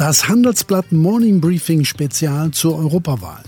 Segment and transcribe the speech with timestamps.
[0.00, 3.44] Das Handelsblatt Morning Briefing Spezial zur Europawahl.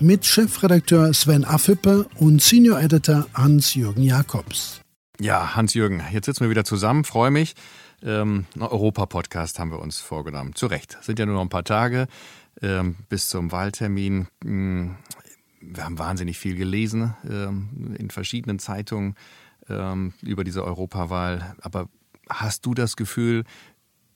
[0.00, 4.80] Mit Chefredakteur Sven Affippe und Senior Editor Hans-Jürgen Jakobs.
[5.20, 7.54] Ja, Hans-Jürgen, jetzt sitzen wir wieder zusammen, freue mich.
[8.02, 10.56] Ähm, Europa-Podcast haben wir uns vorgenommen.
[10.56, 10.98] Zu Recht.
[11.02, 12.08] Sind ja nur noch ein paar Tage
[12.60, 14.26] ähm, bis zum Wahltermin.
[14.42, 14.96] Hm,
[15.60, 19.14] wir haben wahnsinnig viel gelesen ähm, in verschiedenen Zeitungen
[19.68, 21.54] ähm, über diese Europawahl.
[21.60, 21.86] Aber
[22.28, 23.44] hast du das Gefühl,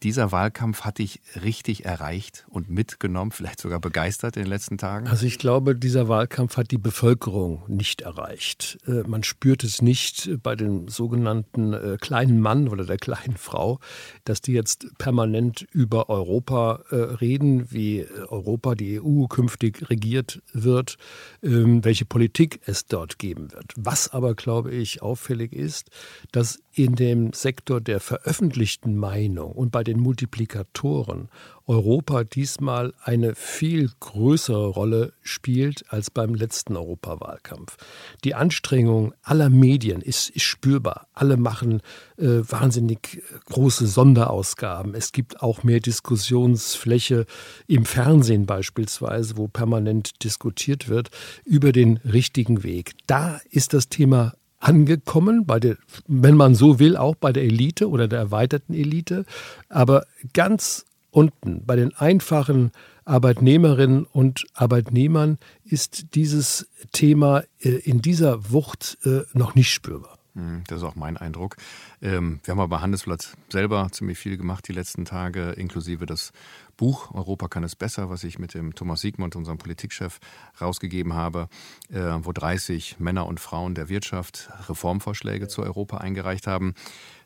[0.02, 5.06] dieser Wahlkampf hat dich richtig erreicht und mitgenommen, vielleicht sogar begeistert in den letzten Tagen?
[5.09, 8.78] Also ich glaube, dieser Wahlkampf hat die Bevölkerung nicht erreicht.
[8.86, 13.80] Äh, man spürt es nicht bei dem sogenannten äh, kleinen Mann oder der kleinen Frau,
[14.24, 20.97] dass die jetzt permanent über Europa äh, reden, wie Europa, die EU künftig regiert wird,
[21.42, 23.72] ähm, welche Politik es dort geben wird.
[23.77, 25.91] Was aber, glaube ich, auffällig ist,
[26.33, 31.30] dass in dem Sektor der veröffentlichten Meinung und bei den Multiplikatoren
[31.66, 37.78] Europa diesmal eine viel größere Rolle spielt als beim letzten Europawahlkampf.
[38.24, 41.08] Die Anstrengung aller Medien ist, ist spürbar.
[41.14, 41.80] Alle machen
[42.18, 44.94] äh, wahnsinnig große Sonderausgaben.
[44.94, 47.24] Es gibt auch mehr Diskussionsfläche
[47.66, 51.08] im Fernsehen beispielsweise, wo permanent diskutiert wird
[51.46, 52.92] über den richtigen Weg.
[53.06, 54.34] Da ist das Thema
[54.67, 59.25] angekommen, bei der, wenn man so will, auch bei der Elite oder der erweiterten Elite.
[59.69, 62.73] Aber ganz unten, bei den einfachen
[63.05, 70.19] Arbeitnehmerinnen und Arbeitnehmern, ist dieses Thema äh, in dieser Wucht äh, noch nicht spürbar.
[70.34, 71.56] Hm, das ist auch mein Eindruck.
[72.03, 76.33] Ähm, wir haben aber bei Handelsblatt selber ziemlich viel gemacht die letzten Tage, inklusive das
[76.77, 80.19] Buch Europa kann es besser, was ich mit dem Thomas Siegmund, unserem Politikchef,
[80.60, 81.48] rausgegeben habe,
[81.88, 86.74] äh, wo 30 Männer und Frauen der Wirtschaft Reformvorschläge zu Europa eingereicht haben.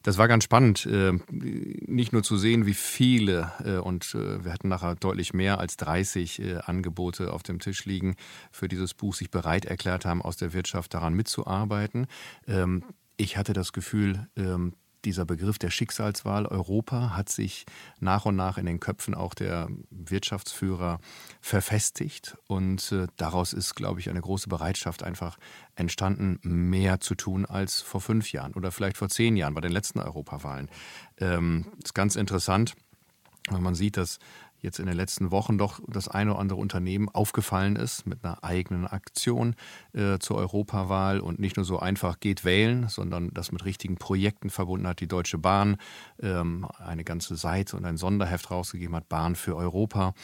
[0.02, 4.68] Das war ganz spannend, äh, nicht nur zu sehen, wie viele, äh, und wir hatten
[4.68, 8.16] nachher deutlich mehr als 30 Angebote auf dem Tisch liegen,
[8.50, 12.06] für dieses Buch sich bereit erklärt haben, aus der Wirtschaft daran mitzuarbeiten.
[12.46, 12.84] Ähm,
[13.20, 14.72] ich hatte das Gefühl, ähm,
[15.05, 17.66] dieser Begriff der Schicksalswahl Europa hat sich
[17.99, 21.00] nach und nach in den Köpfen auch der Wirtschaftsführer
[21.41, 22.37] verfestigt.
[22.47, 25.38] Und äh, daraus ist, glaube ich, eine große Bereitschaft einfach
[25.75, 29.72] entstanden, mehr zu tun als vor fünf Jahren oder vielleicht vor zehn Jahren bei den
[29.72, 30.71] letzten Europawahlen.
[31.19, 32.75] Ähm, ist ganz interessant,
[33.49, 34.19] wenn man sieht, dass
[34.62, 38.43] jetzt in den letzten Wochen doch das eine oder andere Unternehmen aufgefallen ist mit einer
[38.44, 39.54] eigenen Aktion
[39.93, 44.50] äh, zur Europawahl und nicht nur so einfach geht wählen, sondern das mit richtigen Projekten
[44.50, 45.00] verbunden hat.
[45.00, 45.76] Die Deutsche Bahn
[46.22, 50.15] ähm, eine ganze Seite und ein Sonderheft rausgegeben hat, Bahn für Europa,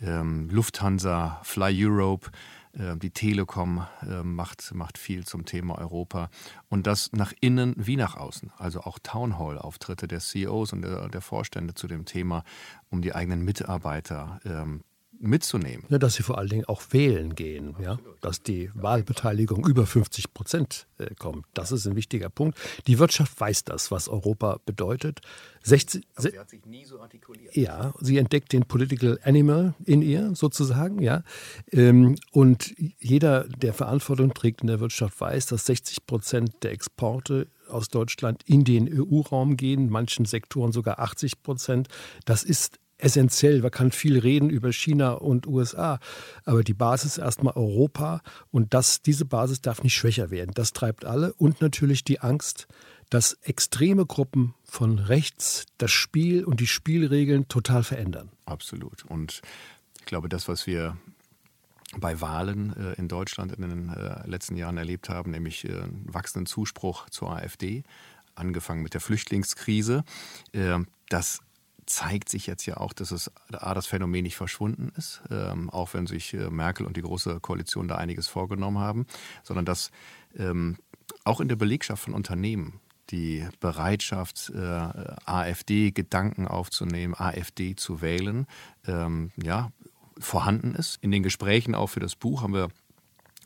[0.00, 2.30] ähm, Lufthansa, Fly Europe,
[2.96, 6.30] die Telekom äh, macht, macht viel zum Thema Europa.
[6.68, 8.52] Und das nach innen wie nach außen.
[8.58, 12.44] Also auch Townhall-Auftritte der CEOs und der, der, Vorstände zu dem Thema,
[12.90, 14.82] um die eigenen Mitarbeiter ähm,
[15.20, 15.84] mitzunehmen.
[15.88, 17.98] Ja, dass sie vor allen Dingen auch wählen gehen, ja?
[18.20, 21.46] dass die Wahlbeteiligung über 50 Prozent äh, kommt.
[21.54, 22.58] Das ist ein wichtiger Punkt.
[22.86, 25.20] Die Wirtschaft weiß das, was Europa bedeutet.
[25.62, 27.56] 60, Aber sie hat sich nie so artikuliert.
[27.56, 31.22] Ja, sie entdeckt den Political Animal in ihr sozusagen, ja.
[31.72, 37.48] Ähm, und jeder, der Verantwortung trägt in der Wirtschaft, weiß, dass 60 Prozent der Exporte
[37.68, 41.88] aus Deutschland in den EU-Raum gehen, manchen Sektoren sogar 80 Prozent.
[42.24, 43.60] Das ist essentiell.
[43.60, 45.98] Man kann viel reden über China und USA,
[46.44, 50.52] aber die Basis ist erstmal Europa und das, diese Basis darf nicht schwächer werden.
[50.54, 52.66] Das treibt alle und natürlich die Angst,
[53.10, 58.30] dass extreme Gruppen von rechts das Spiel und die Spielregeln total verändern.
[58.46, 59.04] Absolut.
[59.04, 59.42] Und
[60.00, 60.96] ich glaube, das, was wir
[61.98, 66.46] bei Wahlen äh, in Deutschland in den äh, letzten Jahren erlebt haben, nämlich äh, wachsenden
[66.46, 67.84] Zuspruch zur AfD,
[68.34, 70.04] angefangen mit der Flüchtlingskrise,
[71.08, 71.40] das
[71.86, 75.94] zeigt sich jetzt ja auch, dass es A, das Phänomen nicht verschwunden ist, ähm, auch
[75.94, 79.06] wenn sich äh, Merkel und die Große Koalition da einiges vorgenommen haben,
[79.42, 79.90] sondern dass
[80.36, 80.76] ähm,
[81.24, 82.80] auch in der Belegschaft von Unternehmen
[83.10, 84.58] die Bereitschaft, äh,
[85.24, 88.46] AfD-Gedanken aufzunehmen, AfD zu wählen,
[88.86, 89.70] ähm, ja,
[90.18, 90.98] vorhanden ist.
[91.02, 92.68] In den Gesprächen auch für das Buch haben wir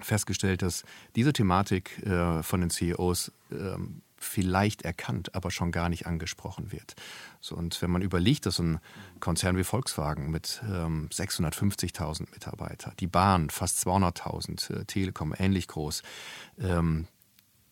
[0.01, 0.85] festgestellt, dass
[1.15, 6.95] diese Thematik äh, von den CEOs ähm, vielleicht erkannt, aber schon gar nicht angesprochen wird.
[7.41, 8.79] So, und wenn man überlegt, dass ein
[9.19, 16.03] Konzern wie Volkswagen mit ähm, 650.000 Mitarbeitern, die Bahn fast 200.000, äh, Telekom ähnlich groß,
[16.61, 17.07] ähm,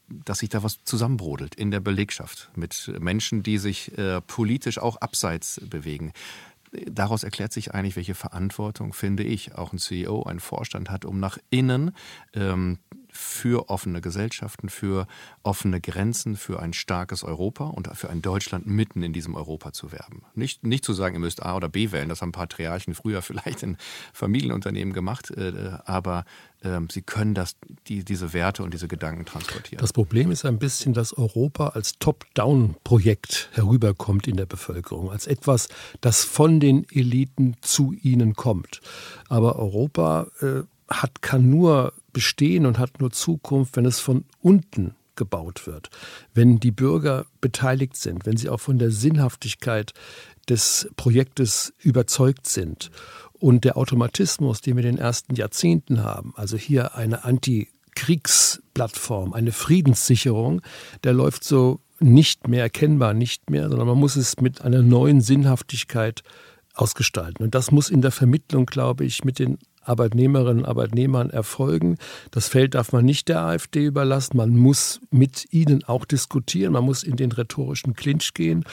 [0.08, 4.96] dass sich da was zusammenbrodelt in der Belegschaft mit Menschen, die sich äh, politisch auch
[4.96, 6.12] abseits bewegen.
[6.86, 11.20] Daraus erklärt sich eigentlich, welche Verantwortung, finde ich, auch ein CEO, ein Vorstand hat, um
[11.20, 11.92] nach innen
[12.34, 12.78] ähm,
[13.10, 15.06] für offene Gesellschaften, für
[15.42, 19.92] offene Grenzen, für ein starkes Europa und für ein Deutschland mitten in diesem Europa zu
[19.92, 20.22] werben.
[20.34, 23.62] Nicht, nicht zu sagen, ihr müsst A oder B wählen, das haben Patriarchen früher vielleicht
[23.62, 23.76] in
[24.12, 26.24] Familienunternehmen gemacht, äh, aber
[26.62, 27.56] äh, sie können das,
[27.86, 29.80] die, diese Werte und diese Gedanken transportieren.
[29.80, 35.68] Das Problem ist ein bisschen, dass Europa als Top-Down-Projekt herüberkommt in der Bevölkerung, als etwas,
[36.00, 38.80] das von den Eliten zu ihnen kommt.
[39.28, 44.94] Aber Europa äh, hat, kann nur bestehen und hat nur Zukunft, wenn es von unten
[45.16, 45.90] gebaut wird,
[46.32, 49.92] wenn die Bürger beteiligt sind, wenn sie auch von der Sinnhaftigkeit
[50.48, 52.90] des Projektes überzeugt sind.
[53.34, 59.52] Und der Automatismus, den wir in den ersten Jahrzehnten haben, also hier eine Antikriegsplattform, eine
[59.52, 60.62] Friedenssicherung,
[61.04, 65.20] der läuft so nicht mehr erkennbar, nicht mehr, sondern man muss es mit einer neuen
[65.20, 66.22] Sinnhaftigkeit
[66.74, 67.44] ausgestalten.
[67.44, 69.58] Und das muss in der Vermittlung, glaube ich, mit den
[69.88, 71.96] Arbeitnehmerinnen und Arbeitnehmern erfolgen.
[72.30, 74.36] Das Feld darf man nicht der AfD überlassen.
[74.36, 76.72] Man muss mit ihnen auch diskutieren.
[76.72, 78.64] Man muss in den rhetorischen Clinch gehen,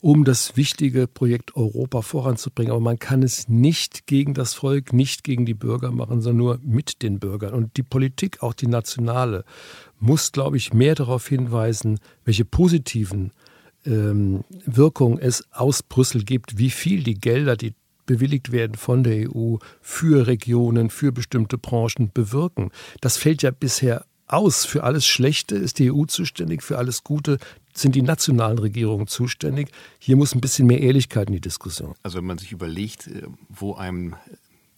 [0.00, 2.72] um das wichtige Projekt Europa voranzubringen.
[2.72, 6.60] Aber man kann es nicht gegen das Volk, nicht gegen die Bürger machen, sondern nur
[6.62, 7.54] mit den Bürgern.
[7.54, 9.44] Und die Politik, auch die nationale,
[9.98, 13.32] muss, glaube ich, mehr darauf hinweisen, welche positiven
[13.86, 17.74] ähm, Wirkungen es aus Brüssel gibt, wie viel die Gelder, die
[18.06, 22.70] bewilligt werden von der EU für Regionen, für bestimmte Branchen bewirken.
[23.00, 24.64] Das fällt ja bisher aus.
[24.64, 27.38] Für alles Schlechte ist die EU zuständig, für alles Gute
[27.74, 29.68] sind die nationalen Regierungen zuständig.
[29.98, 31.94] Hier muss ein bisschen mehr Ehrlichkeit in die Diskussion.
[32.02, 34.14] Also wenn man sich überlegt, äh, wo einem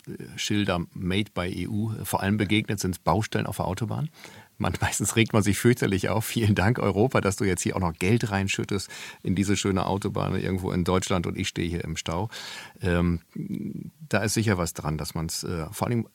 [0.07, 4.11] äh, Schilder Made by EU vor allem begegnet, sind Baustellen auf der Autobahn.
[4.59, 6.27] Man, meistens regt man sich fürchterlich auf.
[6.27, 8.91] Vielen Dank, Europa, dass du jetzt hier auch noch Geld reinschüttest
[9.23, 12.29] in diese schöne Autobahn irgendwo in Deutschland und ich stehe hier im Stau.
[12.83, 13.21] Ähm,
[14.09, 16.09] da ist sicher was dran, dass man es, äh, vor allem,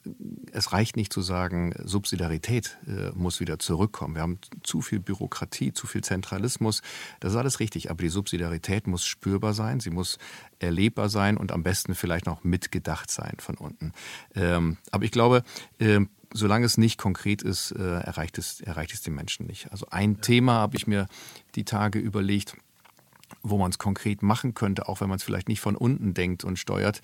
[0.52, 4.16] es reicht nicht zu sagen, Subsidiarität äh, muss wieder zurückkommen.
[4.16, 6.82] Wir haben zu viel Bürokratie, zu viel Zentralismus.
[7.22, 10.18] Das ist alles richtig, aber die Subsidiarität muss spürbar sein, sie muss
[10.60, 13.94] erlebbar sein und am besten vielleicht noch mitgedacht sein von unten.
[14.36, 15.44] Ähm, aber ich glaube,
[15.80, 16.02] äh,
[16.34, 19.72] solange es nicht konkret ist, äh, erreicht, es, erreicht es die Menschen nicht.
[19.72, 21.08] Also ein Thema habe ich mir
[21.56, 22.56] die Tage überlegt,
[23.42, 26.44] wo man es konkret machen könnte, auch wenn man es vielleicht nicht von unten denkt
[26.44, 27.02] und steuert,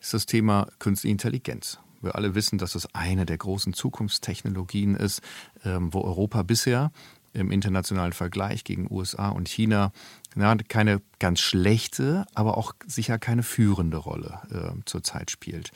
[0.00, 1.78] ist das Thema künstliche Intelligenz.
[2.00, 5.22] Wir alle wissen, dass es eine der großen Zukunftstechnologien ist,
[5.64, 6.92] ähm, wo Europa bisher
[7.32, 9.92] im internationalen Vergleich gegen USA und China
[10.34, 15.70] na, keine ganz schlechte, aber auch sicher keine führende Rolle äh, zurzeit spielt.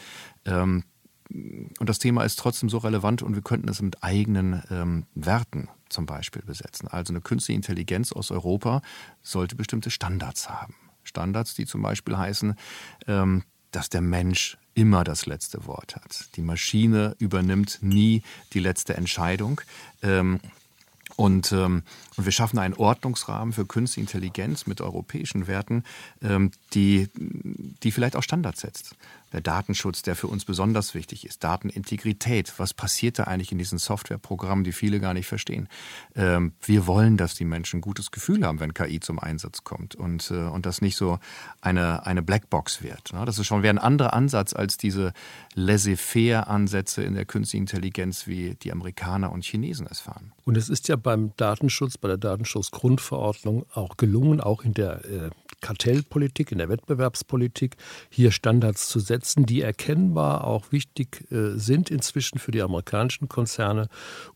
[0.45, 0.85] Ähm,
[1.33, 5.69] und das Thema ist trotzdem so relevant und wir könnten es mit eigenen ähm, Werten
[5.89, 6.89] zum Beispiel besetzen.
[6.89, 8.83] Also eine künstliche Intelligenz aus Europa
[9.23, 10.75] sollte bestimmte Standards haben.
[11.05, 12.55] Standards, die zum Beispiel heißen,
[13.07, 16.29] ähm, dass der Mensch immer das letzte Wort hat.
[16.37, 18.23] Die Maschine übernimmt nie
[18.53, 19.61] die letzte Entscheidung.
[20.03, 20.41] Ähm,
[21.17, 21.83] und, ähm,
[22.17, 25.85] wir schaffen einen Ordnungsrahmen für künstliche Intelligenz mit europäischen Werten,
[26.23, 28.97] ähm, die, die vielleicht auch Standards setzt
[29.33, 32.53] der Datenschutz, der für uns besonders wichtig ist, Datenintegrität.
[32.59, 35.69] Was passiert da eigentlich in diesen Softwareprogrammen, die viele gar nicht verstehen?
[36.15, 39.95] Ähm, wir wollen, dass die Menschen ein gutes Gefühl haben, wenn KI zum Einsatz kommt
[39.95, 41.19] und, äh, und das nicht so
[41.61, 43.13] eine, eine Blackbox wird.
[43.13, 43.25] Ne?
[43.25, 45.13] Das ist schon wäre ein anderer Ansatz als diese
[45.55, 50.33] laissez-faire-Ansätze in der künstlichen Intelligenz, wie die Amerikaner und Chinesen es fahren.
[50.45, 55.31] Und es ist ja beim Datenschutz, bei der Datenschutzgrundverordnung auch gelungen, auch in der äh,
[55.61, 57.77] Kartellpolitik, in der Wettbewerbspolitik,
[58.09, 63.89] hier Standards zu setzen, die erkennbar auch wichtig äh, sind inzwischen für die amerikanischen Konzerne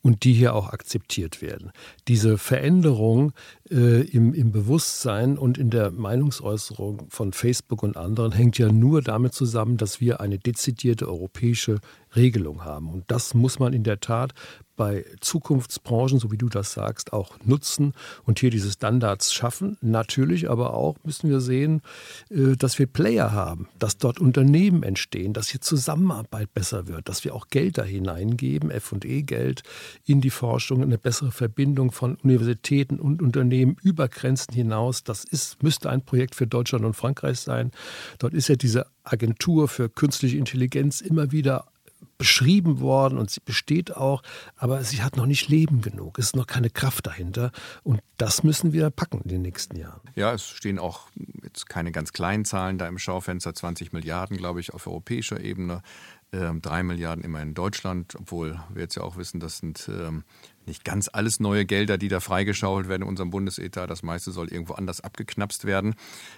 [0.03, 1.73] und die hier auch akzeptiert werden.
[2.09, 3.33] Diese Veränderung
[3.71, 9.03] äh, im, im Bewusstsein und in der Meinungsäußerung von Facebook und anderen hängt ja nur
[9.03, 11.81] damit zusammen, dass wir eine dezidierte europäische
[12.17, 12.91] Regelung haben.
[12.91, 14.35] Und das muss man in der Tat
[14.77, 17.93] bei Zukunftsbranchen, so wie du das sagst, auch nutzen
[18.25, 19.79] und hier diese Standards schaffen.
[19.81, 21.83] Natürlich aber auch müssen wir sehen,
[22.31, 27.25] äh, dass wir Player haben, dass dort Unternehmen entstehen, dass hier Zusammenarbeit besser wird, dass
[27.25, 29.63] wir auch Geld da hineingeben, FE-Geld
[30.05, 35.05] in die Forschung, eine bessere Verbindung von Universitäten und Unternehmen über Grenzen hinaus.
[35.05, 37.71] Das ist, müsste ein Projekt für Deutschland und Frankreich sein.
[38.19, 41.67] Dort ist ja diese Agentur für künstliche Intelligenz immer wieder
[42.19, 44.23] beschrieben worden und sie besteht auch,
[44.57, 46.19] aber sie hat noch nicht Leben genug.
[46.19, 47.51] Es ist noch keine Kraft dahinter
[47.83, 50.01] und das müssen wir packen in den nächsten Jahren.
[50.15, 51.09] Ja, es stehen auch
[51.43, 55.83] jetzt keine ganz kleinen Zahlen da im Schaufenster, 20 Milliarden, glaube ich, auf europäischer Ebene.
[56.33, 60.25] Ähm, drei Milliarden immer in Deutschland, obwohl wir jetzt ja auch wissen, das sind ähm,
[60.67, 63.89] nicht ganz alles neue Gelder, die da freigeschaufelt werden in unserem Bundesetat.
[63.91, 65.95] Das meiste soll irgendwo anders abgeknapst werden.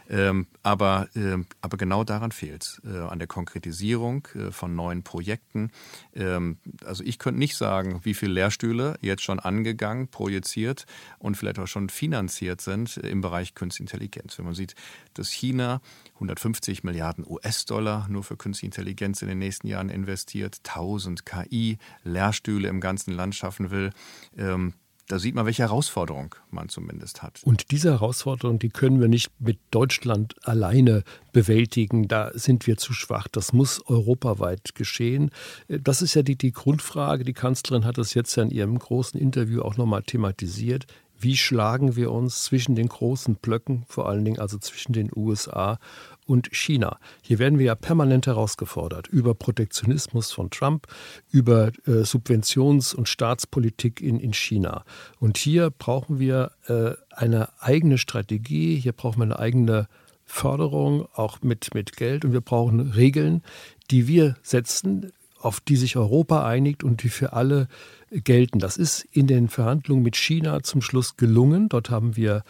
[0.09, 5.02] Ähm, aber, äh, aber genau daran fehlt es, äh, an der Konkretisierung äh, von neuen
[5.02, 5.71] Projekten.
[6.14, 10.87] Ähm, also ich könnte nicht sagen, wie viele Lehrstühle jetzt schon angegangen, projiziert
[11.18, 14.38] und vielleicht auch schon finanziert sind im Bereich Künstliche Intelligenz.
[14.38, 14.75] Wenn man sieht,
[15.14, 15.80] dass China
[16.14, 22.80] 150 Milliarden US-Dollar nur für Künstliche Intelligenz in den nächsten Jahren investiert, 1000 KI-Lehrstühle im
[22.80, 23.90] ganzen Land schaffen will,
[24.37, 24.75] ähm,
[25.08, 27.40] da sieht man, welche Herausforderung man zumindest hat.
[27.44, 32.08] Und diese Herausforderung, die können wir nicht mit Deutschland alleine bewältigen.
[32.08, 33.28] Da sind wir zu schwach.
[33.28, 35.30] Das muss europaweit geschehen.
[35.68, 37.23] Das ist ja die, die Grundfrage.
[37.23, 40.87] Die Kanzlerin hat das jetzt ja in ihrem großen Interview auch nochmal thematisiert.
[41.18, 45.78] Wie schlagen wir uns zwischen den großen Blöcken, vor allen Dingen also zwischen den USA
[46.26, 46.99] und China.
[47.23, 50.87] Hier werden wir ja permanent herausgefordert über Protektionismus von Trump,
[51.30, 54.85] über äh, Subventions- und Staatspolitik in, in China.
[55.21, 59.88] Und hier brauchen wir äh, eine eigene Strategie, hier brauchen wir eine eigene
[60.25, 62.25] Förderung, auch mit, mit Geld.
[62.25, 63.42] Und wir brauchen Regeln,
[63.90, 67.68] die wir setzen, auf die sich Europa einigt und die für alle
[68.11, 68.59] gelten.
[68.59, 71.68] Das ist in den Verhandlungen mit China zum Schluss gelungen.
[71.68, 72.42] Dort haben wir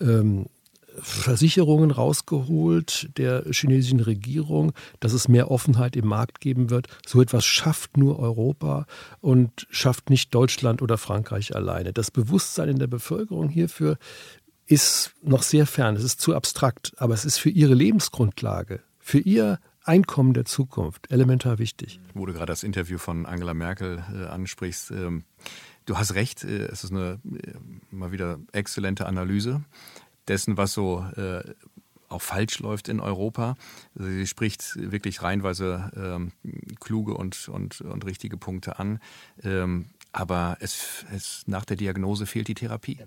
[0.00, 0.46] ähm,
[1.02, 6.88] Versicherungen rausgeholt der chinesischen Regierung, dass es mehr Offenheit im Markt geben wird.
[7.06, 8.86] So etwas schafft nur Europa
[9.20, 11.92] und schafft nicht Deutschland oder Frankreich alleine.
[11.92, 13.98] Das Bewusstsein in der Bevölkerung hierfür
[14.66, 15.96] ist noch sehr fern.
[15.96, 21.10] Es ist zu abstrakt, aber es ist für ihre Lebensgrundlage, für ihr Einkommen der Zukunft
[21.10, 21.98] elementar wichtig.
[22.12, 25.24] Wo du gerade das Interview von Angela Merkel äh, ansprichst, ähm,
[25.86, 27.54] du hast recht, äh, es ist eine äh,
[27.90, 29.64] mal wieder exzellente Analyse
[30.28, 31.42] dessen, was so äh,
[32.08, 33.56] auch falsch läuft in Europa.
[33.96, 36.32] Also sie spricht wirklich reinweise ähm,
[36.80, 39.00] kluge und, und, und richtige Punkte an.
[39.42, 42.98] Ähm, aber es, es, nach der Diagnose fehlt die Therapie.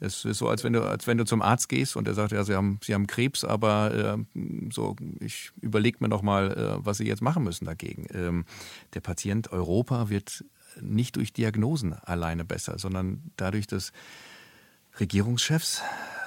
[0.00, 2.32] Es ist so, als wenn du, als wenn du zum Arzt gehst und er sagt,
[2.32, 6.84] ja, Sie haben, Sie haben Krebs, aber äh, so, ich überlege mir noch mal, äh,
[6.84, 8.06] was Sie jetzt machen müssen dagegen.
[8.12, 8.44] Ähm,
[8.92, 10.44] der Patient Europa wird
[10.80, 13.92] nicht durch Diagnosen alleine besser, sondern dadurch, dass
[14.98, 15.82] Regierungschefs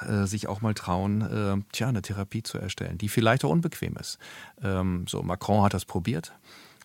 [0.07, 3.95] äh, sich auch mal trauen, äh, tja, eine Therapie zu erstellen, die vielleicht auch unbequem
[3.97, 4.17] ist.
[4.61, 6.33] Ähm, so, Macron hat das probiert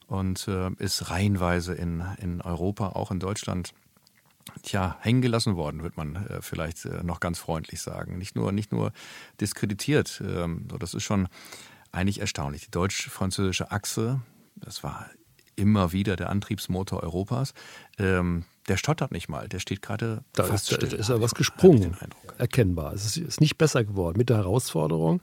[0.07, 3.73] und äh, ist reihenweise in, in Europa, auch in Deutschland,
[4.62, 8.19] tja, hängen gelassen worden, wird man vielleicht noch ganz freundlich sagen.
[8.19, 8.93] Nicht nur, nicht nur
[9.41, 10.23] diskreditiert.
[10.25, 11.29] Ähm, so, das ist schon
[11.93, 12.67] eigentlich erstaunlich.
[12.67, 14.21] Die deutsch-französische Achse,
[14.57, 15.09] das war
[15.57, 17.55] immer wieder der Antriebsmotor Europas.
[17.99, 20.88] Ähm, der stottert nicht mal, der steht gerade da fast ist, still.
[20.88, 21.97] Da ist ja was gesprungen,
[22.38, 22.92] erkennbar.
[22.94, 24.16] Es ist, nicht besser geworden.
[24.18, 25.21] Mit der Herausforderung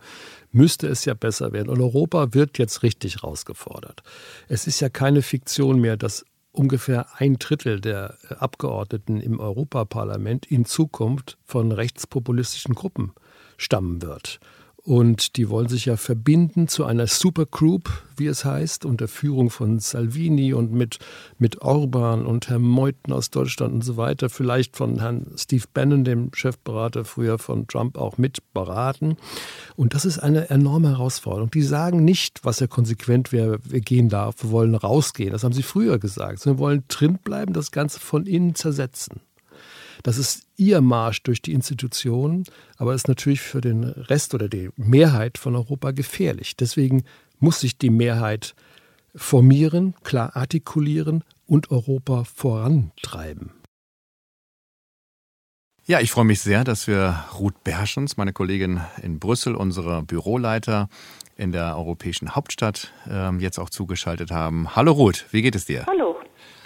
[0.51, 1.69] müsste es ja besser werden.
[1.69, 4.03] Und Europa wird jetzt richtig herausgefordert.
[4.47, 10.65] Es ist ja keine Fiktion mehr, dass ungefähr ein Drittel der Abgeordneten im Europaparlament in
[10.65, 13.13] Zukunft von rechtspopulistischen Gruppen
[13.57, 14.39] stammen wird.
[14.83, 19.79] Und die wollen sich ja verbinden zu einer Supergroup, wie es heißt, unter Führung von
[19.79, 20.97] Salvini und mit,
[21.37, 24.29] mit Orban und Herrn Meuthen aus Deutschland und so weiter.
[24.29, 29.17] Vielleicht von Herrn Steve Bannon, dem Chefberater früher von Trump, auch mit beraten.
[29.75, 31.51] Und das ist eine enorme Herausforderung.
[31.51, 35.31] Die sagen nicht, was ja konsequent wäre, wir gehen da, wir wollen rausgehen.
[35.31, 36.39] Das haben sie früher gesagt.
[36.39, 39.21] Sie wollen drin bleiben, das Ganze von innen zersetzen.
[40.03, 42.43] Das ist ihr Marsch durch die Institutionen,
[42.77, 46.55] aber ist natürlich für den Rest oder die Mehrheit von Europa gefährlich.
[46.55, 47.03] Deswegen
[47.39, 48.55] muss sich die Mehrheit
[49.15, 53.51] formieren, klar artikulieren und Europa vorantreiben.
[55.85, 60.87] Ja, ich freue mich sehr, dass wir Ruth Berschens, meine Kollegin in Brüssel, unsere Büroleiter
[61.35, 64.75] in der europäischen Hauptstadt, ähm, jetzt auch zugeschaltet haben.
[64.75, 65.85] Hallo Ruth, wie geht es dir?
[65.87, 66.15] Hallo.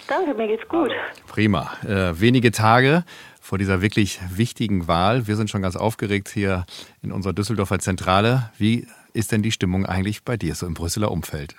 [0.08, 0.92] Danke, mir geht's gut.
[1.26, 1.72] Prima.
[1.84, 3.04] Äh, wenige Tage
[3.46, 5.28] vor dieser wirklich wichtigen Wahl.
[5.28, 6.64] Wir sind schon ganz aufgeregt hier
[7.02, 8.50] in unserer Düsseldorfer Zentrale.
[8.58, 11.54] Wie ist denn die Stimmung eigentlich bei dir so im Brüsseler Umfeld?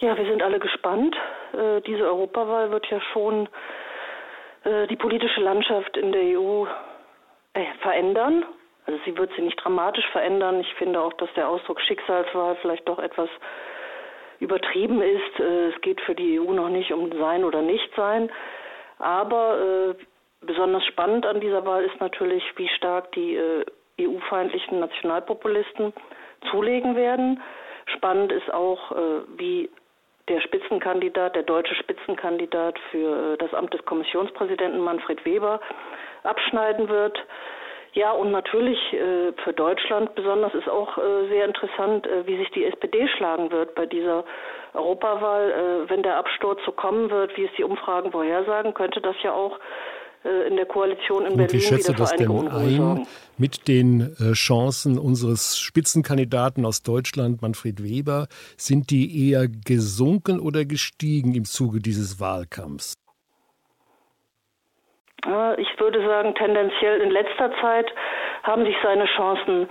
[0.00, 1.16] Ja, wir sind alle gespannt.
[1.54, 3.48] Äh, diese Europawahl wird ja schon
[4.64, 6.66] äh, die politische Landschaft in der EU
[7.54, 8.44] äh, verändern.
[8.84, 10.60] Also sie wird sie nicht dramatisch verändern.
[10.60, 13.30] Ich finde auch, dass der Ausdruck Schicksalswahl vielleicht doch etwas
[14.40, 15.38] übertrieben ist.
[15.38, 18.30] Es geht für die EU noch nicht um Sein oder Nichtsein.
[18.98, 19.94] Aber
[20.40, 23.64] besonders spannend an dieser Wahl ist natürlich, wie stark die äh,
[24.00, 25.92] EU-feindlichen Nationalpopulisten
[26.50, 27.42] zulegen werden.
[27.86, 28.92] Spannend ist auch,
[29.36, 29.68] wie
[30.30, 35.60] der Spitzenkandidat, der deutsche Spitzenkandidat für das Amt des Kommissionspräsidenten Manfred Weber
[36.22, 37.18] abschneiden wird.
[37.92, 42.48] Ja, und natürlich äh, für Deutschland besonders ist auch äh, sehr interessant, äh, wie sich
[42.52, 44.24] die SPD schlagen wird bei dieser
[44.74, 45.50] Europawahl.
[45.50, 49.32] Äh, wenn der Absturz so kommen wird, wie es die Umfragen vorhersagen, könnte das ja
[49.32, 53.06] auch äh, in der Koalition in und Berlin wie schätzt du das denn ein
[53.38, 58.26] mit den äh, Chancen unseres Spitzenkandidaten aus Deutschland, Manfred Weber?
[58.56, 62.94] Sind die eher gesunken oder gestiegen im Zuge dieses Wahlkampfs?
[65.58, 67.86] Ich würde sagen, tendenziell in letzter Zeit
[68.42, 69.68] haben sich seine Chancen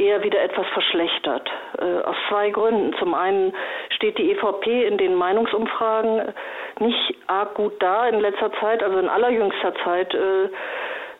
[0.00, 1.48] eher wieder etwas verschlechtert.
[1.78, 2.94] Äh, aus zwei Gründen.
[2.98, 3.54] Zum einen
[3.90, 6.32] steht die EVP in den Meinungsumfragen
[6.80, 10.14] nicht arg gut da in letzter Zeit, also in allerjüngster Zeit.
[10.14, 10.48] Äh,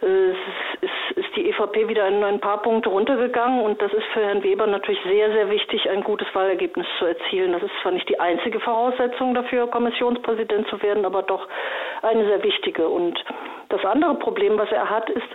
[0.03, 4.25] äh, ist, ist die EVP wieder in ein paar Punkte runtergegangen und das ist für
[4.25, 7.53] Herrn Weber natürlich sehr, sehr wichtig, ein gutes Wahlergebnis zu erzielen.
[7.53, 11.47] Das ist zwar nicht die einzige Voraussetzung dafür, Kommissionspräsident zu werden, aber doch
[12.03, 12.89] eine sehr wichtige.
[12.89, 13.23] Und
[13.69, 15.29] das andere Problem, was er hat, ist,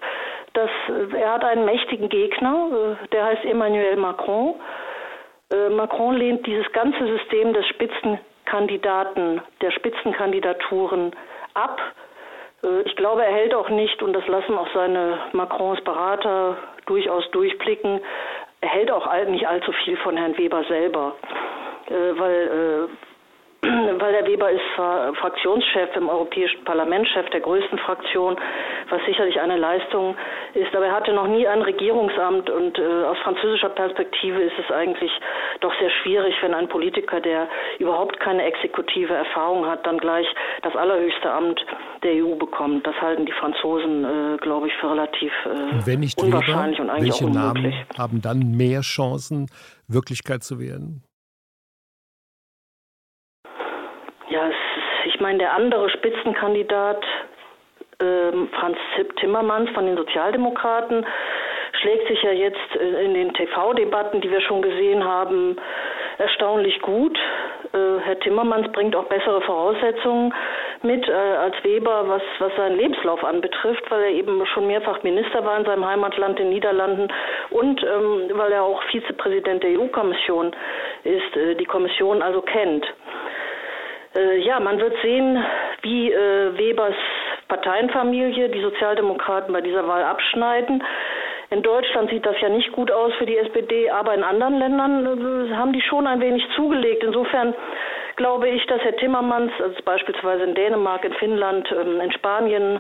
[0.56, 0.70] dass
[1.14, 4.56] er hat einen mächtigen Gegner, äh, der heißt Emmanuel Macron.
[5.52, 11.12] Äh, Macron lehnt dieses ganze System des Spitzenkandidaten, der Spitzenkandidaturen
[11.54, 11.82] ab.
[12.64, 17.30] Äh, ich glaube, er hält auch nicht, und das lassen auch seine Macrons Berater durchaus
[17.32, 18.00] durchblicken,
[18.62, 21.16] er hält auch nicht allzu viel von Herrn Weber selber,
[21.88, 22.90] weil
[24.00, 28.36] weil der Weber ist zwar Fraktionschef im Europäischen Parlament, Chef der größten Fraktion,
[28.90, 30.16] was sicherlich eine Leistung
[30.54, 34.72] ist, aber er hatte noch nie ein Regierungsamt und äh, aus französischer Perspektive ist es
[34.72, 35.12] eigentlich
[35.62, 37.48] doch sehr schwierig, wenn ein Politiker, der
[37.80, 40.28] überhaupt keine exekutive Erfahrung hat, dann gleich
[40.62, 41.60] das allerhöchste Amt
[42.04, 42.86] der EU bekommt.
[42.86, 46.90] Das halten die Franzosen, äh, glaube ich, für relativ äh, Wenn nicht unwahrscheinlich Weber, und
[46.90, 47.76] eigentlich welche auch unmöglich.
[47.76, 49.48] Namen haben dann mehr Chancen,
[49.88, 51.04] Wirklichkeit zu werden?
[54.36, 57.02] Ja, ist, ich meine, der andere Spitzenkandidat,
[58.02, 58.78] ähm, Franz
[59.16, 61.06] Timmermans von den Sozialdemokraten,
[61.80, 65.56] schlägt sich ja jetzt in den TV-Debatten, die wir schon gesehen haben,
[66.18, 67.18] erstaunlich gut.
[67.72, 70.34] Äh, Herr Timmermans bringt auch bessere Voraussetzungen
[70.82, 75.46] mit äh, als Weber, was, was seinen Lebenslauf anbetrifft, weil er eben schon mehrfach Minister
[75.46, 77.08] war in seinem Heimatland, den Niederlanden,
[77.52, 80.54] und ähm, weil er auch Vizepräsident der EU-Kommission
[81.06, 82.86] ist, äh, die Kommission also kennt.
[84.16, 85.44] Äh, ja, man wird sehen,
[85.82, 86.96] wie äh, Webers
[87.48, 90.84] Parteienfamilie die Sozialdemokraten bei dieser Wahl abschneiden.
[91.52, 95.06] In Deutschland sieht das ja nicht gut aus für die SPD, aber in anderen Ländern
[95.06, 97.04] äh, haben die schon ein wenig zugelegt.
[97.04, 97.54] Insofern
[98.16, 102.80] glaube ich, dass Herr Timmermans, also beispielsweise in Dänemark, in Finnland, ähm, in Spanien,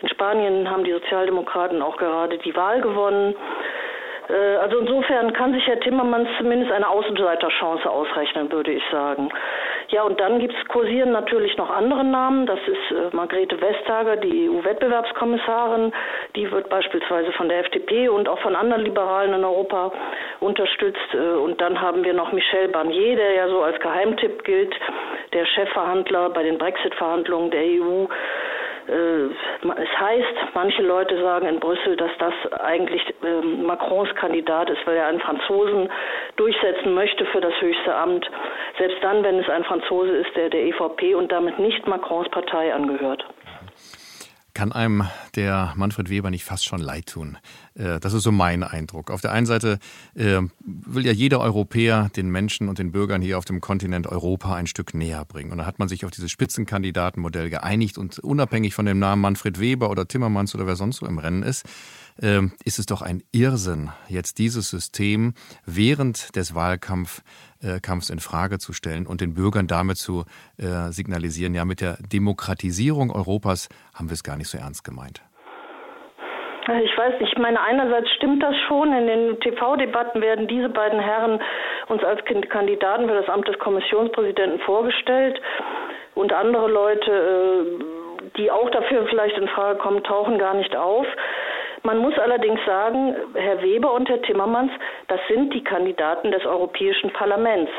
[0.00, 3.34] in Spanien haben die Sozialdemokraten auch gerade die Wahl gewonnen.
[4.28, 9.30] Äh, Also insofern kann sich Herr Timmermans zumindest eine Außenseiterchance ausrechnen, würde ich sagen.
[9.94, 12.46] Ja, und dann gibt's kursieren natürlich noch andere Namen.
[12.46, 15.92] Das ist äh, Margrethe Vestager, die EU-Wettbewerbskommissarin.
[16.34, 19.92] Die wird beispielsweise von der FDP und auch von anderen Liberalen in Europa
[20.40, 21.14] unterstützt.
[21.14, 24.74] Äh, Und dann haben wir noch Michel Barnier, der ja so als Geheimtipp gilt,
[25.32, 28.06] der Chefverhandler bei den Brexit-Verhandlungen der EU.
[28.88, 29.26] Äh,
[29.82, 34.96] Es heißt, manche Leute sagen in Brüssel, dass das eigentlich ähm, Macrons Kandidat ist, weil
[34.96, 35.88] er einen Franzosen
[36.36, 38.30] durchsetzen möchte für das höchste Amt.
[38.78, 42.74] Selbst dann, wenn es ein Franzose ist, der der EVP und damit nicht Macrons Partei
[42.74, 43.24] angehört.
[44.64, 47.36] Kann einem der Manfred Weber nicht fast schon leid tun?
[47.74, 49.10] Äh, Das ist so mein Eindruck.
[49.10, 49.78] Auf der einen Seite
[50.14, 54.54] äh, will ja jeder Europäer den Menschen und den Bürgern hier auf dem Kontinent Europa
[54.54, 55.52] ein Stück näher bringen.
[55.52, 59.60] Und da hat man sich auf dieses Spitzenkandidatenmodell geeinigt und unabhängig von dem Namen Manfred
[59.60, 61.66] Weber oder Timmermans oder wer sonst so im Rennen ist,
[62.22, 65.34] ähm, ist es doch ein Irrsinn, jetzt dieses System
[65.66, 67.22] während des Wahlkampfs
[67.64, 70.24] äh, Kampfs in Frage zu stellen und den Bürgern damit zu
[70.58, 75.22] äh, signalisieren, ja, mit der Demokratisierung Europas haben wir es gar nicht so ernst gemeint.
[76.66, 78.90] Ich weiß ich meine, einerseits stimmt das schon.
[78.92, 81.38] In den TV-Debatten werden diese beiden Herren
[81.88, 85.40] uns als Kandidaten für das Amt des Kommissionspräsidenten vorgestellt.
[86.14, 91.06] Und andere Leute, äh, die auch dafür vielleicht in Frage kommen, tauchen gar nicht auf.
[91.82, 94.72] Man muss allerdings sagen, Herr Weber und Herr Timmermans,
[95.08, 97.70] das sind die Kandidaten des Europäischen Parlaments.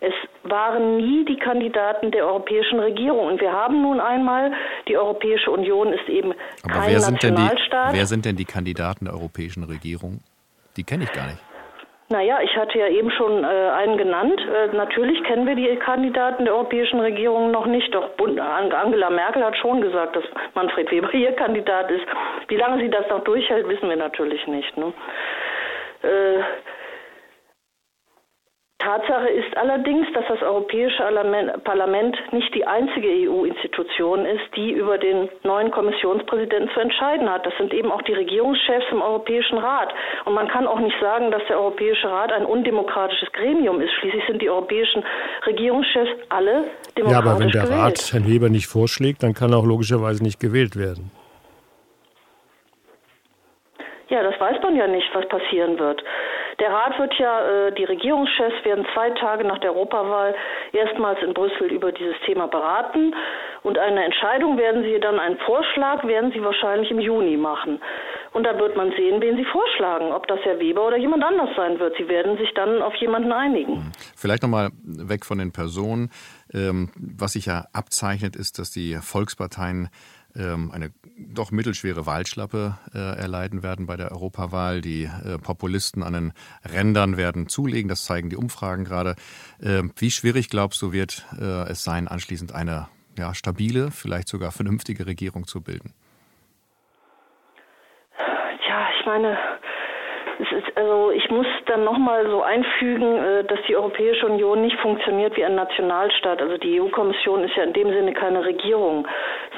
[0.00, 3.28] Es waren nie die Kandidaten der europäischen Regierung.
[3.28, 4.52] Und wir haben nun einmal,
[4.88, 6.32] die Europäische Union ist eben
[6.64, 7.94] Aber kein wer sind, denn die, Nationalstaat.
[7.94, 10.18] wer sind denn die Kandidaten der europäischen Regierung?
[10.76, 11.38] Die kenne ich gar nicht.
[12.08, 14.38] Naja, ich hatte ja eben schon äh, einen genannt.
[14.40, 17.94] Äh, natürlich kennen wir die Kandidaten der europäischen Regierung noch nicht.
[17.94, 22.04] Doch Bund An- Angela Merkel hat schon gesagt, dass Manfred Weber ihr Kandidat ist.
[22.48, 24.76] Wie lange sie das noch durchhält, wissen wir natürlich nicht.
[24.76, 24.92] Ne?
[26.02, 26.42] Äh,
[28.82, 31.02] Tatsache ist allerdings, dass das Europäische
[31.62, 37.46] Parlament nicht die einzige EU-Institution ist, die über den neuen Kommissionspräsidenten zu entscheiden hat.
[37.46, 39.94] Das sind eben auch die Regierungschefs im Europäischen Rat.
[40.24, 43.92] Und man kann auch nicht sagen, dass der Europäische Rat ein undemokratisches Gremium ist.
[44.00, 45.04] Schließlich sind die europäischen
[45.46, 46.64] Regierungschefs alle
[46.96, 47.80] demokratisch Ja, aber wenn der gewählt.
[47.80, 51.12] Rat Herrn Weber nicht vorschlägt, dann kann er auch logischerweise nicht gewählt werden.
[54.12, 56.04] Ja, das weiß man ja nicht, was passieren wird.
[56.60, 60.34] Der Rat wird ja, äh, die Regierungschefs werden zwei Tage nach der Europawahl
[60.72, 63.14] erstmals in Brüssel über dieses Thema beraten
[63.62, 67.80] und eine Entscheidung werden sie dann, einen Vorschlag werden sie wahrscheinlich im Juni machen.
[68.34, 71.50] Und da wird man sehen, wen sie vorschlagen, ob das Herr Weber oder jemand anders
[71.56, 71.96] sein wird.
[71.96, 73.92] Sie werden sich dann auf jemanden einigen.
[74.14, 76.10] Vielleicht nochmal weg von den Personen.
[76.52, 79.88] Ähm, was sich ja abzeichnet, ist, dass die Volksparteien
[80.34, 84.80] eine doch mittelschwere Wahlschlappe äh, erleiden werden bei der Europawahl.
[84.80, 86.32] Die äh, Populisten an den
[86.64, 89.14] Rändern werden zulegen, das zeigen die Umfragen gerade.
[89.60, 94.52] Äh, wie schwierig glaubst du, wird äh, es sein, anschließend eine ja, stabile, vielleicht sogar
[94.52, 95.92] vernünftige Regierung zu bilden?
[98.68, 99.36] Ja, ich meine,
[100.52, 105.36] ist, also ich muss dann nochmal so einfügen, äh, dass die Europäische Union nicht funktioniert
[105.36, 106.40] wie ein Nationalstaat.
[106.40, 109.06] Also die EU-Kommission ist ja in dem Sinne keine Regierung,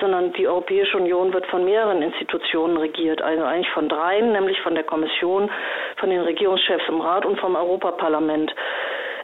[0.01, 3.23] sondern die Europäische Union wird von mehreren Institutionen regiert.
[3.23, 5.51] Also eigentlich von dreien, nämlich von der Kommission,
[5.97, 8.55] von den Regierungschefs im Rat und vom Europaparlament.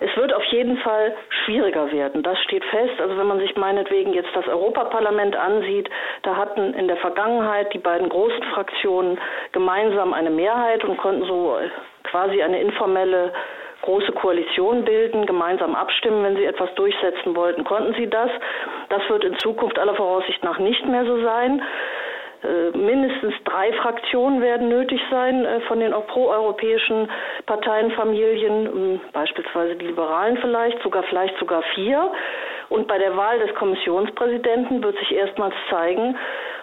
[0.02, 2.22] Es wird auf jeden Fall schwieriger werden.
[2.22, 2.98] Das steht fest.
[3.00, 5.90] Also wenn man sich meinetwegen jetzt das Europaparlament ansieht,
[6.22, 9.18] da hatten in der Vergangenheit die beiden großen Fraktionen
[9.52, 11.59] gemeinsam eine Mehrheit und konnten so
[12.04, 13.33] quasi eine informelle
[13.82, 18.30] große Koalition bilden, gemeinsam abstimmen, wenn sie etwas durchsetzen wollten, konnten sie das.
[18.88, 21.62] Das wird in Zukunft aller Voraussicht nach nicht mehr so sein.
[22.42, 27.08] Äh, mindestens drei Fraktionen werden nötig sein äh, von den proeuropäischen
[27.44, 32.10] Parteienfamilien, ähm, beispielsweise die Liberalen vielleicht, sogar vielleicht sogar vier.
[32.70, 36.16] Und bei der Wahl des Kommissionspräsidenten wird sich erstmals zeigen,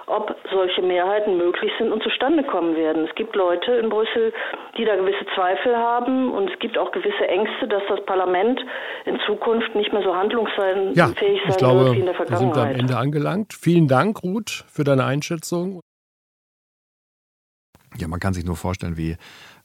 [0.08, 3.06] ob solche Mehrheiten möglich sind und zustande kommen werden.
[3.08, 4.34] Es gibt Leute in Brüssel,
[4.78, 8.60] die da gewisse Zweifel haben und es gibt auch gewisse Ängste, dass das Parlament
[9.06, 11.16] in Zukunft nicht mehr so handlungsfähig ja, sein
[11.50, 12.56] ich glaube, wird wie in der Vergangenheit.
[12.56, 13.54] Wir sind am Ende angelangt.
[13.54, 15.82] Vielen Dank, Ruth, für deine Einschätzung.
[17.98, 19.18] Ja, man kann sich nur vorstellen, wie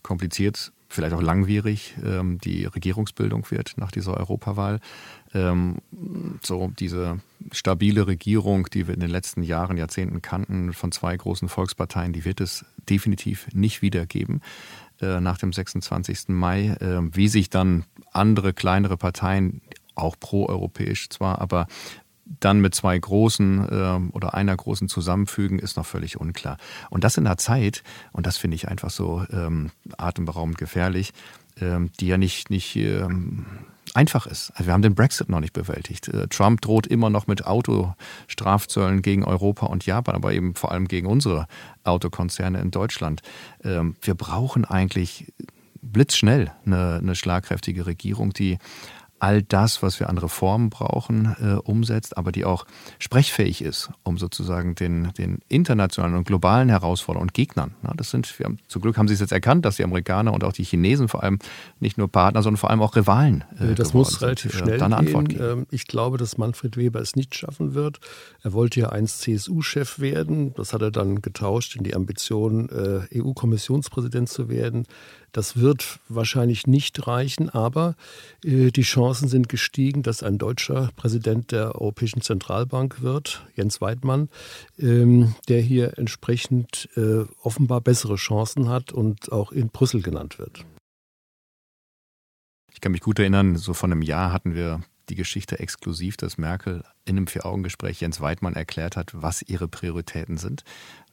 [0.03, 4.81] kompliziert, vielleicht auch langwierig ähm, die Regierungsbildung wird nach dieser Europawahl.
[5.35, 5.79] Ähm,
[6.43, 11.49] so diese stabile Regierung, die wir in den letzten Jahren, Jahrzehnten kannten, von zwei großen
[11.49, 14.41] Volksparteien, die wird es definitiv nicht wieder geben
[15.01, 16.29] äh, nach dem 26.
[16.29, 16.77] Mai.
[16.81, 19.63] Äh, wie sich dann andere kleinere Parteien,
[19.95, 21.67] auch proeuropäisch zwar, aber
[22.41, 26.57] dann mit zwei großen äh, oder einer großen zusammenfügen, ist noch völlig unklar.
[26.91, 31.13] Und das in einer Zeit, und das finde ich einfach so ähm, atemberaubend gefährlich,
[31.61, 33.47] ähm, die ja nicht, nicht ähm,
[33.95, 34.51] einfach ist.
[34.53, 36.09] Also wir haben den Brexit noch nicht bewältigt.
[36.09, 40.89] Äh, Trump droht immer noch mit Autostrafzöllen gegen Europa und Japan, aber eben vor allem
[40.89, 41.47] gegen unsere
[41.85, 43.23] Autokonzerne in Deutschland.
[43.63, 45.33] Ähm, wir brauchen eigentlich
[45.83, 48.59] blitzschnell eine, eine schlagkräftige Regierung, die
[49.23, 52.67] all das, was wir an Reformen brauchen, äh, umsetzt, aber die auch
[52.99, 57.75] sprechfähig ist, um sozusagen den, den internationalen und globalen Herausforderungen und Gegnern.
[57.83, 60.33] Na, das sind, wir haben, zum Glück haben sie es jetzt erkannt, dass die Amerikaner
[60.33, 61.39] und auch die Chinesen vor allem
[61.79, 63.45] nicht nur Partner, sondern vor allem auch Rivalen.
[63.61, 65.29] Äh, das muss relativ sind, schnell dann gehen.
[65.29, 65.45] geben.
[65.45, 68.01] Ähm, ich glaube, dass Manfred Weber es nicht schaffen wird.
[68.43, 70.53] Er wollte ja einst CSU-Chef werden.
[70.55, 74.87] Das hat er dann getauscht in die Ambition, äh, EU-Kommissionspräsident zu werden.
[75.33, 77.97] Das wird wahrscheinlich nicht reichen, aber
[78.45, 84.29] äh, die Chancen sind gestiegen, dass ein deutscher Präsident der Europäischen Zentralbank wird, Jens Weidmann,
[84.79, 90.67] ähm, der hier entsprechend äh, offenbar bessere Chancen hat und auch in Brüssel genannt wird.
[92.71, 96.39] Ich kann mich gut erinnern, so vor einem Jahr hatten wir die Geschichte exklusiv, dass
[96.39, 100.63] Merkel in einem Vier-Augen-Gespräch Jens Weidmann erklärt hat, was ihre Prioritäten sind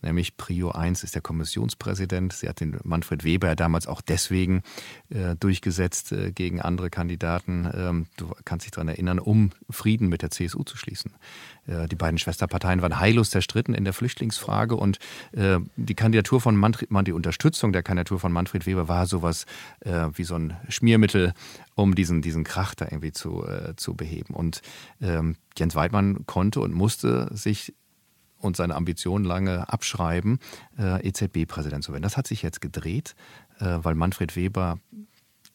[0.02, 2.34] nämlich Prio 1 ist der Kommissionspräsident.
[2.34, 4.64] Sie hat den Manfred Weber damals auch deswegen
[5.10, 7.70] äh, durchgesetzt äh, gegen andere Kandidaten.
[7.74, 11.14] Ähm, du kannst dich daran erinnern, um Frieden mit der CSU zu schließen.
[11.68, 15.00] Äh, die beiden Schwesterparteien waren heillos zerstritten in der Flüchtlingsfrage und
[15.32, 19.46] äh, die Kandidatur von Manfred, die Unterstützung der Kandidatur von Manfred Weber war sowas
[19.82, 21.34] äh, wie so ein Schmiermittel,
[21.76, 24.34] um diesen, diesen Krach da irgendwie zu, äh, zu beheben.
[24.34, 24.62] Und
[25.02, 27.74] ähm, Jens Weidmann konnte und musste sich
[28.40, 30.40] und seine Ambitionen lange abschreiben,
[30.78, 32.04] äh, EZB-Präsident zu werden.
[32.04, 33.16] Das hat sich jetzt gedreht,
[33.60, 34.80] äh, weil Manfred Weber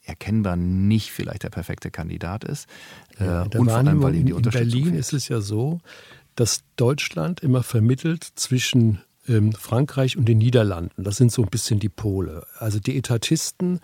[0.05, 2.69] erkennbar nicht vielleicht der perfekte Kandidat ist.
[3.19, 5.01] Äh, ja, und vor allem, weil ihm die in, Unterstützung In Berlin fehlt.
[5.01, 5.81] ist es ja so,
[6.37, 11.03] dass Deutschland immer vermittelt zwischen ähm, Frankreich und den Niederlanden.
[11.03, 12.47] Das sind so ein bisschen die Pole.
[12.59, 13.81] Also die Etatisten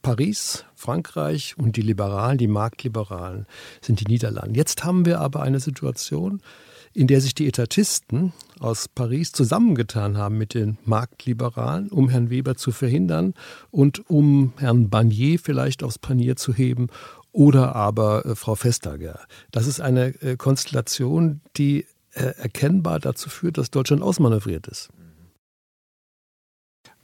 [0.00, 3.46] Paris, Frankreich und die Liberalen, die Marktliberalen
[3.80, 4.56] sind die Niederlande.
[4.56, 6.40] Jetzt haben wir aber eine Situation,
[6.94, 12.56] in der sich die Etatisten aus Paris zusammengetan haben mit den Marktliberalen, um Herrn Weber
[12.56, 13.34] zu verhindern
[13.70, 16.88] und um Herrn Barnier vielleicht aufs Panier zu heben
[17.32, 19.20] oder aber äh, Frau Vestager.
[19.50, 24.90] Das ist eine äh, Konstellation, die äh, erkennbar dazu führt, dass Deutschland ausmanövriert ist.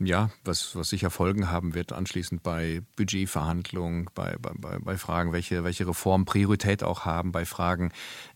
[0.00, 5.64] Ja, was, was sicher Folgen haben wird anschließend bei Budgetverhandlungen, bei, bei, bei Fragen, welche,
[5.64, 7.90] welche Reformen Priorität auch haben, bei Fragen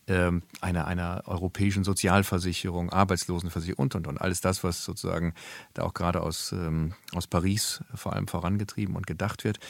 [0.09, 4.21] ähm, einer, einer europäischen Sozialversicherung, Arbeitslosenversicherung und, und, und.
[4.21, 5.35] Alles das, was sozusagen
[5.75, 9.61] da auch gerade aus, ähm, aus Paris vor allem vorangetrieben und gedacht wird.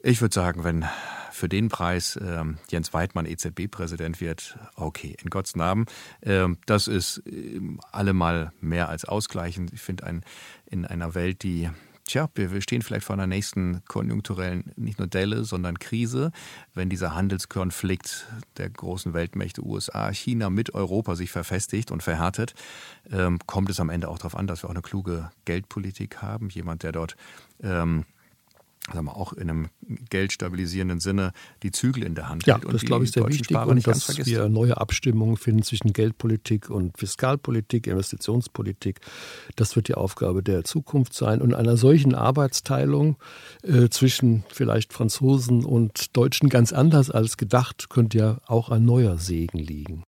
[0.00, 0.84] Ich würde sagen, wenn
[1.32, 5.86] für den Preis ähm, Jens Weidmann EZB-Präsident wird, okay, in Gottes Namen.
[6.22, 9.72] Ähm, das ist ähm, allemal mehr als ausgleichend.
[9.72, 10.24] Ich finde, ein,
[10.66, 11.70] in einer Welt, die
[12.04, 16.32] Tja, wir stehen vielleicht vor einer nächsten konjunkturellen, nicht nur Delle, sondern Krise.
[16.72, 22.54] Wenn dieser Handelskonflikt der großen Weltmächte USA, China mit Europa sich verfestigt und verhärtet,
[23.10, 26.48] ähm, kommt es am Ende auch darauf an, dass wir auch eine kluge Geldpolitik haben.
[26.48, 27.14] Jemand, der dort
[27.62, 28.06] ähm,
[28.92, 29.68] sagen wir, auch in einem
[30.10, 32.64] geldstabilisierenden Sinne die Zügel in der Hand ja, hält.
[32.64, 36.70] Ja, das glaube ich sehr wichtig Sparer und dass wir neue Abstimmungen finden zwischen Geldpolitik
[36.70, 39.00] und Fiskalpolitik, Investitionspolitik.
[39.56, 41.40] Das wird die Aufgabe der Zukunft sein.
[41.40, 43.16] Und einer solchen Arbeitsteilung
[43.62, 49.18] äh, zwischen vielleicht Franzosen und Deutschen ganz anders als gedacht, könnte ja auch ein neuer
[49.18, 50.04] Segen liegen.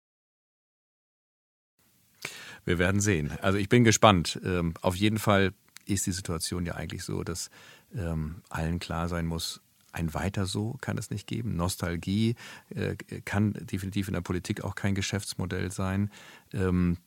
[2.66, 3.32] Wir werden sehen.
[3.42, 4.42] Also ich bin gespannt.
[4.44, 5.54] Ähm, auf jeden Fall
[5.86, 7.50] ist die Situation ja eigentlich so, dass
[7.96, 11.56] ähm, allen klar sein muss, ein weiter so kann es nicht geben.
[11.56, 12.36] Nostalgie
[12.70, 12.96] äh,
[13.26, 16.12] kann definitiv in der Politik auch kein Geschäftsmodell sein.
[16.54, 16.98] Ähm,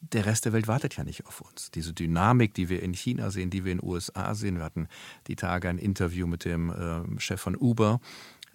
[0.00, 1.70] der Rest der Welt wartet ja nicht auf uns.
[1.70, 4.56] Diese Dynamik, die wir in China sehen, die wir in den USA sehen.
[4.56, 4.88] Wir hatten
[5.26, 8.00] die Tage ein Interview mit dem äh, Chef von Uber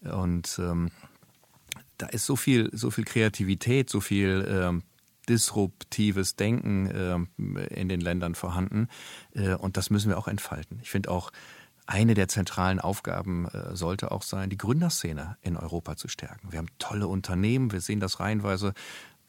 [0.02, 0.90] und ähm,
[1.98, 4.84] da ist so viel, so viel Kreativität, so viel ähm,
[5.30, 8.88] disruptives Denken äh, in den Ländern vorhanden
[9.34, 10.80] äh, und das müssen wir auch entfalten.
[10.82, 11.32] Ich finde auch
[11.88, 16.52] eine der zentralen Aufgaben äh, sollte auch sein, die Gründerszene in Europa zu stärken.
[16.52, 18.74] Wir haben tolle Unternehmen, wir sehen das reihenweise.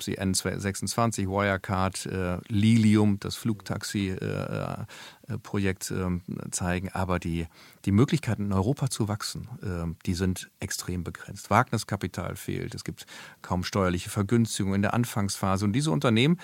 [0.03, 6.91] Sie N26, Wirecard, äh, Lilium, das Flugtaxi-Projekt äh, äh, zeigen.
[6.91, 7.47] Aber die,
[7.87, 11.49] die Möglichkeiten in Europa zu wachsen, äh, die sind extrem begrenzt.
[11.49, 13.07] Wagniskapital fehlt, es gibt
[13.41, 15.65] kaum steuerliche Vergünstigungen in der Anfangsphase.
[15.65, 16.39] Und diese Unternehmen,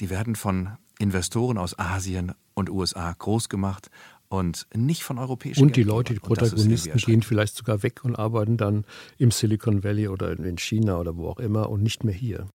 [0.00, 3.90] die werden von Investoren aus Asien und USA groß gemacht
[4.28, 8.56] und nicht von europäischen Und die Leute, die Protagonisten gehen vielleicht sogar weg und arbeiten
[8.56, 8.84] dann
[9.18, 12.48] im Silicon Valley oder in China oder wo auch immer und nicht mehr hier.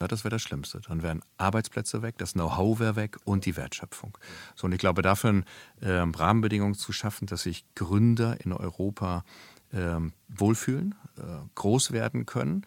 [0.00, 0.80] Ja, das wäre das Schlimmste.
[0.86, 4.16] Dann wären Arbeitsplätze weg, das Know-how wäre weg und die Wertschöpfung.
[4.54, 5.42] So, und ich glaube, dafür
[5.80, 9.24] äh, Rahmenbedingungen zu schaffen, dass sich Gründer in Europa
[9.72, 9.96] äh,
[10.28, 11.22] wohlfühlen, äh,
[11.56, 12.64] groß werden können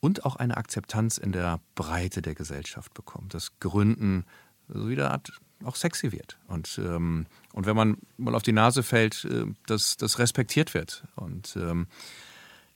[0.00, 3.28] und auch eine Akzeptanz in der Breite der Gesellschaft bekommen.
[3.28, 4.24] Das Gründen
[4.68, 5.32] so wieder Art
[5.64, 6.38] auch sexy wird.
[6.46, 11.04] Und, ähm, und wenn man mal auf die Nase fällt, äh, dass das respektiert wird.
[11.16, 11.86] Und ähm,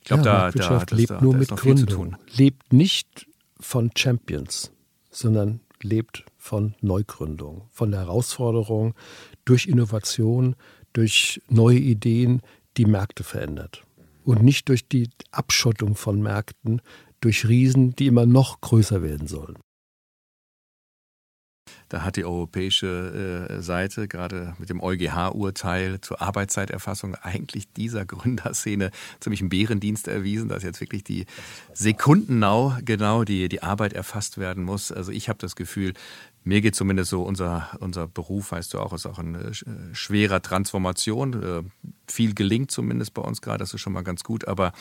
[0.01, 2.17] ich glaube, ja, da, da, lebt da, nur da mit Gründung.
[2.35, 3.27] Lebt nicht
[3.59, 4.71] von Champions,
[5.09, 8.93] sondern lebt von Neugründung, von der Herausforderung
[9.45, 10.55] durch Innovation,
[10.93, 12.41] durch neue Ideen,
[12.77, 13.83] die Märkte verändert.
[14.23, 16.81] Und nicht durch die Abschottung von Märkten,
[17.19, 19.57] durch Riesen, die immer noch größer werden sollen.
[21.93, 28.89] Da hat die europäische äh, Seite gerade mit dem EuGH-Urteil zur Arbeitszeiterfassung eigentlich dieser Gründerszene
[29.19, 31.27] ziemlich einen Bärendienst erwiesen, dass jetzt wirklich die
[31.71, 34.91] sekundennau genau die, die Arbeit erfasst werden muss.
[34.91, 35.93] Also ich habe das Gefühl,
[36.43, 39.53] mir geht zumindest so, unser, unser Beruf, weißt du auch, ist auch eine äh,
[39.93, 41.43] schwerer Transformation.
[41.43, 41.63] Äh,
[42.07, 44.73] viel gelingt zumindest bei uns gerade, das ist schon mal ganz gut, aber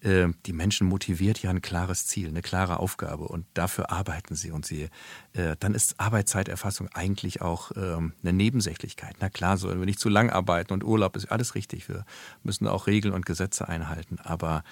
[0.00, 4.50] äh, die Menschen motiviert ja ein klares Ziel, eine klare Aufgabe und dafür arbeiten sie
[4.50, 4.88] und sie,
[5.34, 9.16] äh, dann ist Arbeitszeiterfassung eigentlich auch ähm, eine Nebensächlichkeit.
[9.20, 11.88] Na klar, sollen wir nicht zu lang arbeiten und Urlaub ist alles richtig.
[11.88, 12.04] Wir
[12.42, 14.64] müssen auch Regeln und Gesetze einhalten, aber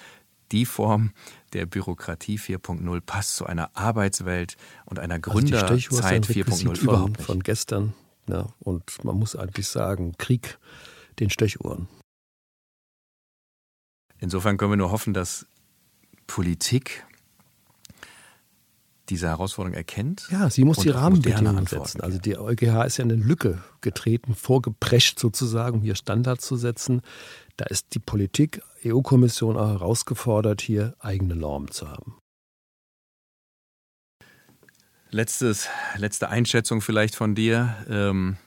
[0.51, 1.11] die Form
[1.53, 7.25] der Bürokratie 4.0 passt zu einer Arbeitswelt und einer Gründerzeit also 4.0 überhaupt nicht.
[7.25, 7.93] Von gestern.
[8.27, 10.59] Ja, und man muss eigentlich sagen, Krieg
[11.19, 11.87] den Stechuhren.
[14.19, 15.47] Insofern können wir nur hoffen, dass
[16.27, 17.05] Politik
[19.09, 20.27] diese Herausforderung erkennt.
[20.31, 22.01] Ja, sie muss die Rahmenbedingungen setzen.
[22.01, 27.01] Also die EuGH ist ja eine Lücke getreten, vorgeprescht sozusagen, um hier Standards zu setzen.
[27.61, 32.17] Da ist die Politik, EU-Kommission auch herausgefordert, hier eigene Normen zu haben.
[35.11, 37.75] Letztes, letzte Einschätzung vielleicht von dir.
[37.87, 38.37] Ähm,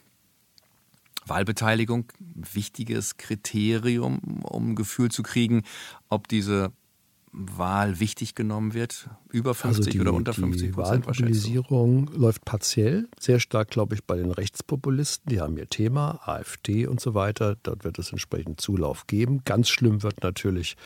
[1.25, 5.63] Wahlbeteiligung, wichtiges Kriterium, um ein Gefühl zu kriegen,
[6.09, 6.73] ob diese
[7.37, 9.09] Wahl wichtig genommen wird?
[9.31, 11.05] Über 50 also die, oder unter 50 Prozent?
[11.05, 15.31] Die Wahlmobilisierung läuft partiell, sehr stark, glaube ich, bei den Rechtspopulisten.
[15.31, 17.57] Die haben ihr Thema, AfD und so weiter.
[17.65, 19.43] Dort wird es entsprechend Zulauf geben.
[19.45, 20.77] Ganz schlimm wird natürlich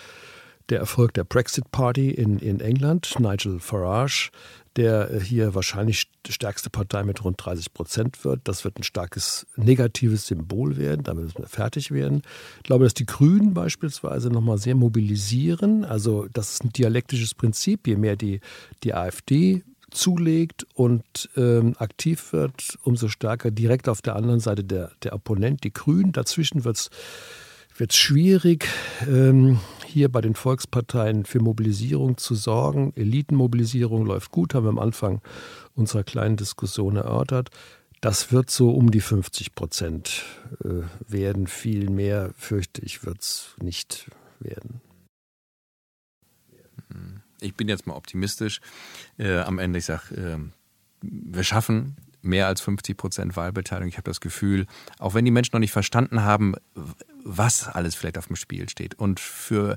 [0.69, 3.15] der Erfolg der Brexit Party in, in England.
[3.19, 4.31] Nigel Farage
[4.79, 8.41] der äh, hier wahrscheinlich die stärkste Partei mit rund 30 Prozent wird.
[8.45, 11.03] Das wird ein starkes negatives Symbol werden.
[11.03, 12.23] Damit müssen wir fertig werden.
[12.59, 15.85] Ich glaube, dass die Grünen beispielsweise nochmal sehr mobilisieren.
[15.85, 17.89] Also das ist ein dialektisches Prinzip.
[17.89, 18.41] Je mehr die,
[18.85, 24.93] die AfD zulegt und ähm, aktiv wird, umso stärker direkt auf der anderen Seite der,
[25.03, 26.13] der Opponent, die Grünen.
[26.13, 26.91] Dazwischen wird es
[27.79, 28.69] wird es schwierig,
[29.07, 32.93] ähm, hier bei den Volksparteien für Mobilisierung zu sorgen.
[32.97, 35.23] Elitenmobilisierung läuft gut, haben wir am Anfang
[35.75, 37.51] unserer kleinen Diskussion erörtert.
[38.01, 40.25] Das wird so um die 50 Prozent
[40.65, 41.47] äh, werden.
[41.47, 44.11] Viel mehr, fürchte ich, wird es nicht
[44.41, 44.81] werden.
[47.41, 48.61] Ich bin jetzt mal optimistisch.
[49.17, 50.39] Äh, am Ende, ich sage, äh,
[51.03, 53.89] wir schaffen mehr als 50 Prozent Wahlbeteiligung.
[53.89, 54.67] Ich habe das Gefühl,
[54.99, 56.55] auch wenn die Menschen noch nicht verstanden haben,
[57.25, 59.77] was alles vielleicht auf dem Spiel steht und für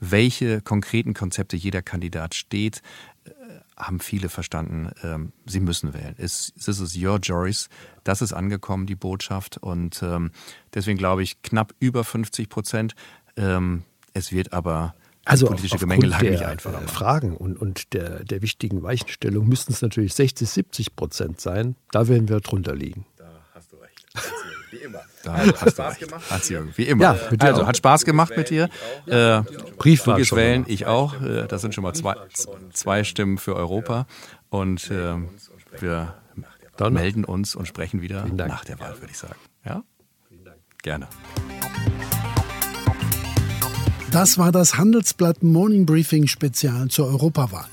[0.00, 2.82] welche konkreten Konzepte jeder Kandidat steht,
[3.24, 3.30] äh,
[3.76, 6.14] haben viele verstanden, ähm, sie müssen wählen.
[6.16, 7.68] This is your choice.
[8.04, 9.58] Das ist angekommen, die Botschaft.
[9.58, 10.30] Und ähm,
[10.74, 12.94] deswegen glaube ich knapp über 50 Prozent.
[13.36, 16.88] Ähm, es wird aber also politische Gemengelage nicht einfacher machen.
[16.88, 21.76] Fragen und, und der, der wichtigen Weichenstellung müssten es natürlich 60, 70 Prozent sein.
[21.92, 23.06] Da werden wir drunter liegen.
[23.16, 24.06] Da hast du recht.
[24.72, 25.02] Wie immer.
[25.22, 26.00] Da hat Spaß recht.
[26.00, 26.30] gemacht.
[26.30, 27.02] Hat's wie immer.
[27.02, 28.70] Ja, also, hat Spaß gemacht mit dir.
[29.06, 29.42] Äh,
[29.76, 30.22] Briefwahl.
[30.22, 31.20] Du wählen, ich auch.
[31.20, 32.16] Äh, das sind schon mal zwei,
[32.72, 34.06] zwei Stimmen für Europa.
[34.48, 35.16] Und äh,
[35.78, 36.14] wir
[36.78, 39.36] Dann melden uns und sprechen wieder nach der Wahl, würde ich sagen.
[39.62, 39.84] Ja?
[40.82, 41.06] Gerne.
[44.10, 47.68] Das war das Handelsblatt Morning Briefing Spezial zur Europawahl.